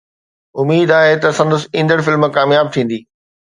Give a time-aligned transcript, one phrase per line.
[0.59, 2.99] اميد آهي ته سندس ايندڙ فلم ڪامياب ٿيندي